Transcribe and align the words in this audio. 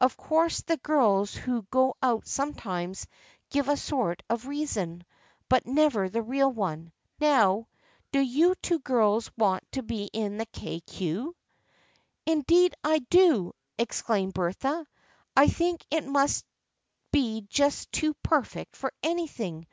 Of 0.00 0.16
course 0.16 0.62
the 0.62 0.78
girls 0.78 1.34
who 1.34 1.64
go 1.70 1.96
out 2.02 2.26
sometimes 2.26 3.06
give 3.50 3.68
a 3.68 3.76
sort 3.76 4.22
of 4.30 4.46
a 4.46 4.48
reason, 4.48 5.04
but 5.50 5.66
never 5.66 6.08
the 6.08 6.22
real 6.22 6.50
one. 6.50 6.92
Now, 7.20 7.68
do 8.10 8.18
you 8.20 8.54
two 8.62 8.78
girls 8.78 9.30
want 9.36 9.70
to 9.72 9.82
be 9.82 10.04
in 10.04 10.38
the 10.38 10.46
Kay 10.46 10.80
Cue?"" 10.80 11.36
Indeed 12.34 12.74
I 12.82 13.00
do!" 13.00 13.52
exclaimed 13.78 14.32
Bertha." 14.32 14.86
I 15.36 15.46
think 15.48 15.84
it 15.90 16.06
must 16.06 16.46
be 17.12 17.42
just 17.50 17.92
too 17.92 18.14
perfect 18.22 18.76
for 18.76 18.94
anything. 19.02 19.66